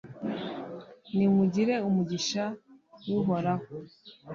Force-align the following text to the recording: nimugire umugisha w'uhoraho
nimugire 1.15 1.75
umugisha 1.87 2.43
w'uhoraho 3.09 3.65